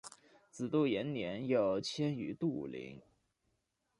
[0.49, 2.99] 子杜延年又迁于杜陵。